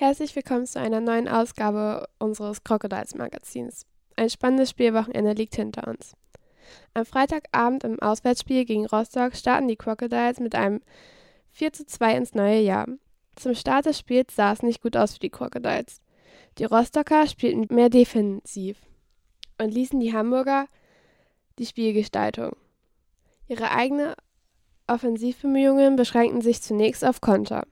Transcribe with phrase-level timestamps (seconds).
[0.00, 3.84] Herzlich willkommen zu einer neuen Ausgabe unseres Crocodiles Magazins.
[4.16, 6.16] Ein spannendes Spielwochenende liegt hinter uns.
[6.94, 10.80] Am Freitagabend im Auswärtsspiel gegen Rostock starten die Crocodiles mit einem
[11.50, 12.86] 4 zu 2 ins neue Jahr.
[13.36, 16.00] Zum Start des Spiels sah es nicht gut aus für die Crocodiles.
[16.56, 18.78] Die Rostocker spielten mehr defensiv
[19.58, 20.64] und ließen die Hamburger
[21.58, 22.56] die Spielgestaltung.
[23.48, 24.14] Ihre eigenen
[24.86, 27.66] Offensivbemühungen beschränkten sich zunächst auf Konter.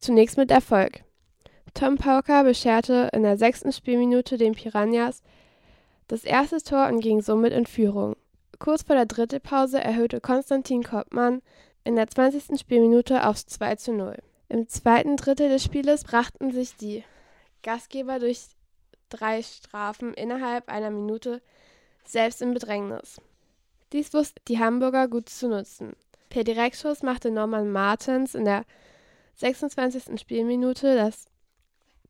[0.00, 1.04] Zunächst mit Erfolg.
[1.74, 5.22] Tom Pauker bescherte in der sechsten Spielminute den Piranhas
[6.08, 8.16] das erste Tor und ging somit in Führung.
[8.58, 11.42] Kurz vor der Drittelpause erhöhte Konstantin Koppmann
[11.84, 12.60] in der 20.
[12.60, 14.16] Spielminute aufs 2 zu 0.
[14.48, 17.02] Im zweiten Drittel des Spieles brachten sich die
[17.62, 18.48] Gastgeber durch
[19.08, 21.40] drei Strafen innerhalb einer Minute
[22.04, 23.20] selbst in Bedrängnis.
[23.92, 25.92] Dies wussten die Hamburger gut zu nutzen.
[26.28, 28.64] Per Direktschuss machte Norman Martens in der
[29.36, 30.20] 26.
[30.20, 31.26] Spielminute das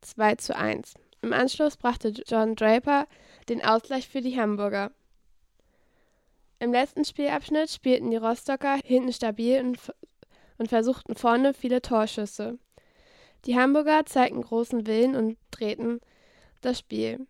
[0.03, 0.93] 2 zu 1.
[1.21, 3.07] Im Anschluss brachte John Draper
[3.49, 4.91] den Ausgleich für die Hamburger.
[6.59, 9.79] Im letzten Spielabschnitt spielten die Rostocker hinten stabil und,
[10.57, 12.57] und versuchten vorne viele Torschüsse.
[13.45, 15.99] Die Hamburger zeigten großen Willen und drehten
[16.61, 17.27] das Spiel.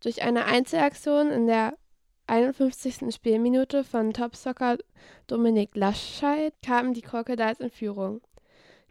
[0.00, 1.78] Durch eine Einzelaktion in der
[2.26, 3.14] 51.
[3.14, 4.78] Spielminute von Topsoccer
[5.26, 8.20] Dominik Lascheid kamen die Crocodiles in Führung.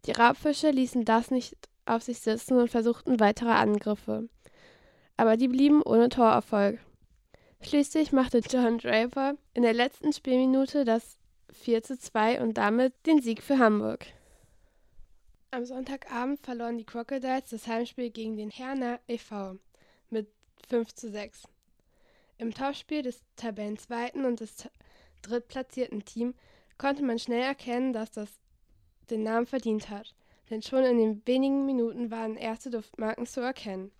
[0.05, 1.55] Die Raubfische ließen das nicht
[1.91, 4.29] auf sich sitzen und versuchten weitere Angriffe.
[5.17, 6.79] Aber die blieben ohne Torerfolg.
[7.61, 11.17] Schließlich machte John Draper in der letzten Spielminute das
[11.51, 14.07] 4 zu 2 und damit den Sieg für Hamburg.
[15.51, 19.57] Am Sonntagabend verloren die Crocodiles das Heimspiel gegen den Herner e.V.
[20.09, 20.27] mit
[20.69, 21.43] 5 zu 6.
[22.37, 24.69] Im Topspiel des Tabellenzweiten und des
[25.21, 26.35] drittplatzierten Teams
[26.77, 28.29] konnte man schnell erkennen, dass das
[29.09, 30.15] den Namen verdient hat
[30.51, 33.91] denn schon in den wenigen Minuten waren erste Duftmarken zu erkennen.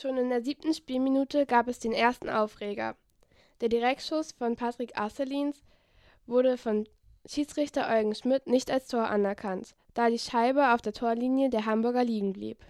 [0.00, 2.96] Schon in der siebten Spielminute gab es den ersten Aufreger.
[3.60, 5.64] Der Direktschuss von Patrick Asselins
[6.26, 6.88] wurde von
[7.26, 12.04] Schiedsrichter Eugen Schmidt nicht als Tor anerkannt, da die Scheibe auf der Torlinie der Hamburger
[12.04, 12.64] liegen blieb.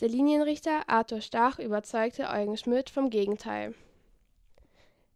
[0.00, 3.74] Der Linienrichter Arthur Stach überzeugte Eugen Schmidt vom Gegenteil.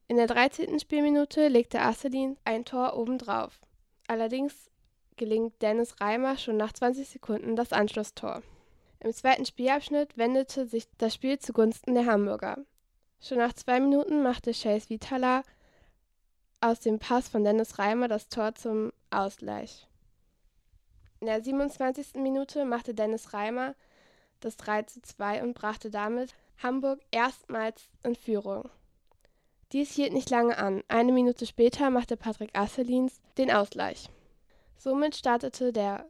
[0.09, 0.81] In der 13.
[0.81, 3.61] Spielminute legte Asselin ein Tor obendrauf.
[4.09, 4.71] Allerdings
[5.17, 8.43] gelingt Dennis Reimer schon nach 20 Sekunden das Anschlusstor.
[9.01, 12.59] Im zweiten Spielabschnitt wendete sich das Spiel zugunsten der Hamburger.
[13.21, 15.43] Schon nach zwei Minuten machte Chase Vitala
[16.61, 19.87] aus dem Pass von Dennis Reimer das Tor zum Ausgleich.
[21.21, 22.15] In der 27.
[22.17, 23.75] Minute machte Dennis Reimer
[24.41, 28.69] das 3 zu 2 und brachte damit Hamburg erstmals in Führung.
[29.73, 30.83] Dies hielt nicht lange an.
[30.89, 34.09] Eine Minute später machte Patrick Asselins den Ausgleich.
[34.79, 36.07] Somit startete der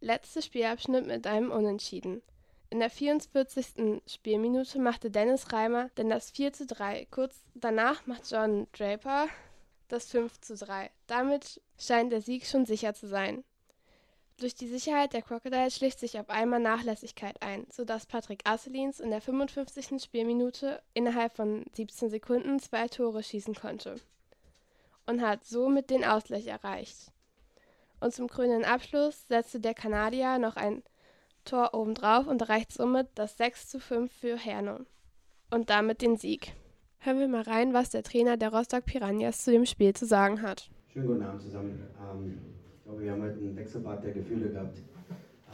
[0.00, 2.22] letzte Spielabschnitt mit einem Unentschieden.
[2.68, 4.02] In der 44.
[4.06, 7.08] Spielminute machte Dennis Reimer denn das 4 zu 3.
[7.10, 9.26] Kurz danach macht John Draper
[9.88, 10.90] das 5 zu 3.
[11.06, 13.42] Damit scheint der Sieg schon sicher zu sein.
[14.38, 19.10] Durch die Sicherheit der Crocodiles schlicht sich auf einmal Nachlässigkeit ein, sodass Patrick Asselins in
[19.10, 20.02] der 55.
[20.02, 23.96] Spielminute innerhalb von 17 Sekunden zwei Tore schießen konnte
[25.06, 27.12] und hat somit den Ausgleich erreicht.
[28.00, 30.82] Und zum krönenden Abschluss setzte der Kanadier noch ein
[31.44, 34.86] Tor obendrauf und erreicht somit das 6 zu 5 für Herne
[35.50, 36.54] und damit den Sieg.
[36.98, 40.42] Hören wir mal rein, was der Trainer der Rostock Piranhas zu dem Spiel zu sagen
[40.42, 40.70] hat.
[40.88, 41.80] Schönen guten Abend zusammen.
[41.98, 42.38] Ähm,
[42.76, 44.78] ich glaube, wir haben heute ein Wechselbad der Gefühle gehabt.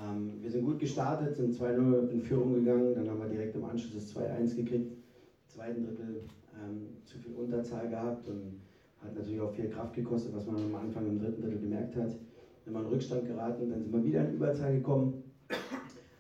[0.01, 3.65] Ähm, wir sind gut gestartet, sind 2-0 in Führung gegangen, dann haben wir direkt im
[3.65, 4.93] Anschluss das 2-1 gekriegt.
[4.93, 6.25] Im zweiten Drittel
[6.63, 8.61] ähm, zu viel Unterzahl gehabt und
[9.03, 12.17] hat natürlich auch viel Kraft gekostet, was man am Anfang im dritten Drittel gemerkt hat
[12.67, 15.23] sind wir in Rückstand geraten, dann sind wir wieder in Überzahl gekommen,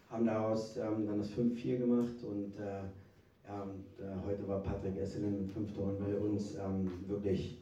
[0.09, 2.87] haben daraus ähm, dann das 5-4 gemacht und äh,
[3.49, 7.61] ja, und, äh, heute war Patrick Esselen mit fünf Toren bei uns ähm, wirklich,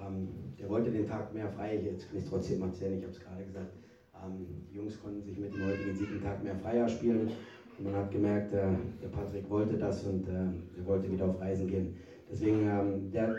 [0.00, 3.18] ähm, der wollte den Tag mehr frei, jetzt kann ich trotzdem erzählen, ich habe es
[3.18, 3.72] gerade gesagt,
[4.14, 7.28] ähm, die Jungs konnten sich mit dem heutigen Sieg einen Tag mehr freier spielen
[7.76, 8.68] und man hat gemerkt, äh,
[9.02, 10.44] der Patrick wollte das und äh,
[10.76, 11.96] er wollte wieder auf Reisen gehen.
[12.30, 13.34] Deswegen, ähm, der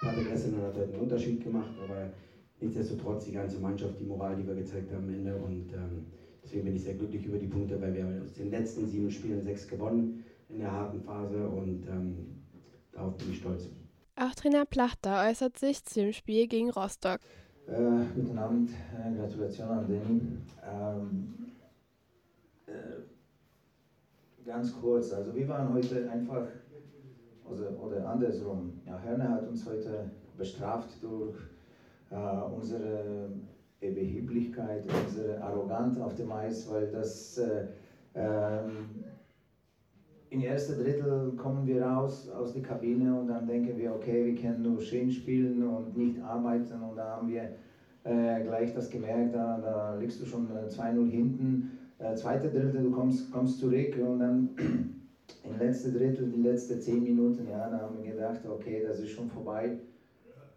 [0.00, 2.08] Patrick Esselen hat heute einen Unterschied gemacht, aber
[2.60, 5.36] nichtsdestotrotz die ganze Mannschaft, die Moral, die wir gezeigt haben am Ende.
[5.36, 6.06] Und ähm,
[6.42, 9.42] deswegen bin ich sehr glücklich über die Punkte, weil wir aus den letzten sieben Spielen
[9.42, 12.42] sechs gewonnen in der harten Phase und ähm,
[12.92, 13.68] darauf bin ich stolz.
[14.16, 17.20] Auch Trainer Plachter äußert sich zu dem Spiel gegen Rostock.
[17.66, 20.20] Äh, guten Abend, äh, Gratulation an Danny.
[20.66, 21.34] Ähm,
[22.66, 22.72] äh,
[24.44, 26.48] ganz kurz, also wir waren heute einfach,
[27.44, 31.36] oder, oder andersrum, ja, Herne hat uns heute bestraft durch
[32.10, 33.30] unsere
[33.80, 37.64] Überheblichkeit, unsere Arroganz auf dem Eis, weil das äh,
[38.14, 39.04] ähm,
[40.30, 44.34] im ersten Drittel kommen wir raus aus der Kabine und dann denken wir, okay, wir
[44.34, 47.52] können nur schön spielen und nicht arbeiten und da haben wir
[48.04, 51.70] äh, gleich das gemerkt, da, da liegst du schon 2-0 hinten.
[51.98, 54.48] Äh, zweite Drittel, du kommst, kommst zurück und dann
[55.44, 59.10] im letzten Drittel, die letzten 10 Minuten, ja, da haben wir gedacht, okay, das ist
[59.10, 59.78] schon vorbei.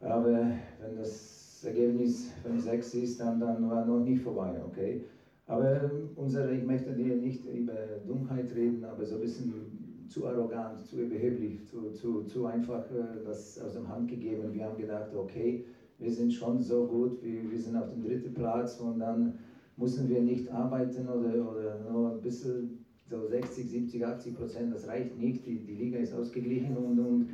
[0.02, 0.48] Aber
[0.82, 5.06] wenn das Ergebnis 5-6 ist, dann, dann war noch nicht vorbei, okay.
[5.48, 7.74] Aber unsere, ich möchte dir nicht über
[8.08, 13.24] Dummheit reden, aber so ein bisschen zu arrogant, zu überheblich, zu, zu, zu einfach äh,
[13.26, 14.54] das aus dem Hand gegeben.
[14.54, 15.66] Wir haben gedacht, okay,
[16.00, 19.40] wir sind schon so gut, wir, wir sind auf dem dritten Platz und dann
[19.78, 24.88] müssen wir nicht arbeiten oder, oder nur ein bisschen so 60, 70, 80 Prozent, das
[24.88, 25.46] reicht nicht.
[25.46, 27.30] Die, die Liga ist ausgeglichen und, und,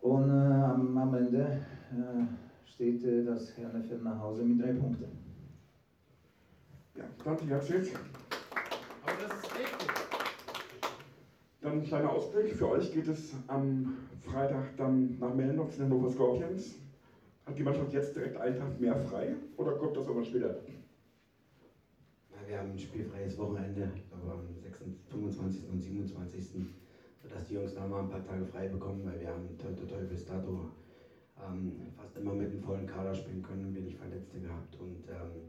[0.00, 1.60] und äh, am, am, Ende
[2.66, 5.06] steht äh, das Hernefeld nach Hause mit drei Punkten.
[6.96, 7.98] Ja, danke, Jacek.
[9.02, 9.88] Aber das ist richtig.
[11.60, 12.54] Dann ein kleiner Ausblick.
[12.54, 16.76] Für euch geht es am Freitag dann nach Mellendorf zu den Hannover Scorpions.
[17.46, 20.56] Hat die Mannschaft jetzt direkt einen Tag mehr frei oder kommt das irgendwann später?
[22.46, 24.46] Wir haben ein spielfreies Wochenende, ich glaube am
[25.10, 25.68] 25.
[25.68, 26.46] und 27.
[27.22, 30.24] sodass die Jungs da mal ein paar Tage frei bekommen, weil wir haben toi bis
[30.24, 30.70] dato
[31.46, 34.76] ähm, fast immer mit einem vollen Kader spielen können wenig Verletzte gehabt.
[34.80, 35.48] Und ähm,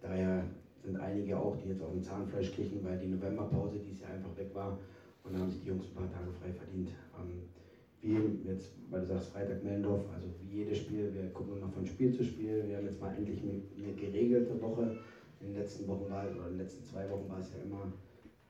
[0.00, 0.44] daher
[0.82, 4.36] sind einige auch, die jetzt auf dem Zahnfleisch kriechen, weil die Novemberpause dieses Jahr einfach
[4.36, 4.78] weg war
[5.24, 6.90] und da haben sich die Jungs ein paar Tage frei verdient.
[7.18, 7.48] Ähm,
[8.00, 11.86] wie jetzt, weil du sagst Freitag Mellendorf, also wie jedes Spiel, wir gucken immer von
[11.86, 12.64] Spiel zu Spiel.
[12.68, 14.98] Wir haben jetzt mal endlich eine geregelte Woche.
[15.40, 17.92] In den letzten Wochen war oder in den letzten zwei Wochen war es ja immer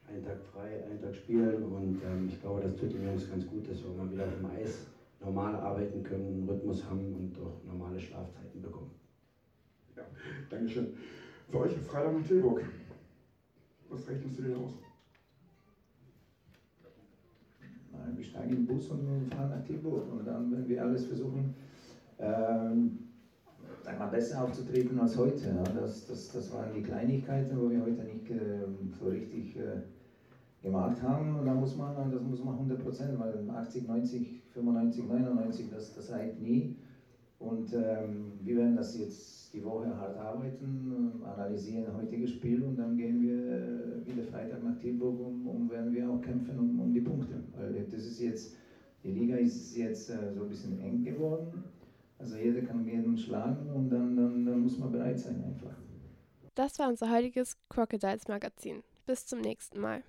[0.08, 3.46] einen Tag frei, einen Tag spielen und ähm, ich glaube, das tut den Jungs ganz
[3.46, 4.86] gut, dass wir mal wieder auf dem Eis
[5.24, 8.90] normal arbeiten können, einen Rhythmus haben und auch normale Schlafzeiten bekommen.
[9.96, 10.04] Ja,
[10.50, 10.94] Dankeschön.
[11.48, 12.62] Für euch Freitag nach Tilburg.
[13.88, 14.72] Was rechnest du dir aus?
[18.16, 21.54] Wir steigen in den Bus und fahren nach Tilburg und dann werden wir alles versuchen,
[22.18, 22.98] ähm,
[23.84, 25.48] einmal besser aufzutreten als heute.
[25.48, 25.62] Ja.
[25.62, 28.66] Das, das, das waren die Kleinigkeiten, wo wir heute nicht äh,
[28.98, 29.80] so richtig äh,
[30.64, 31.38] gemacht haben.
[31.38, 35.94] Und da muss man, das muss man 100 Prozent, weil 80, 90, 95, 99, das,
[35.94, 36.76] das reicht nie.
[37.38, 42.96] Und ähm, wir werden das jetzt die Woche hart arbeiten, analysieren heutiges Spiel und dann
[42.96, 46.92] gehen wir äh, wieder Freitag nach Tilburg und, und werden wir auch kämpfen um, um
[46.92, 47.34] die Punkte.
[47.56, 48.56] Weil das ist jetzt,
[49.02, 51.64] die Liga ist jetzt äh, so ein bisschen eng geworden.
[52.18, 55.76] Also jeder kann jeden schlagen und dann, dann, dann muss man bereit sein einfach.
[56.54, 58.82] Das war unser heutiges Crocodiles Magazin.
[59.06, 60.04] Bis zum nächsten Mal.